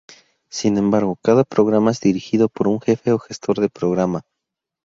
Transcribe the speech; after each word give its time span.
Sin 0.49 0.79
embargo 0.79 1.15
cada 1.21 1.43
programa 1.43 1.91
es 1.91 2.01
dirigido 2.01 2.49
por 2.49 2.67
un 2.67 2.81
jefe 2.81 3.11
o 3.11 3.19
gestor 3.19 3.59
de 3.59 3.69
programa. 3.69 4.23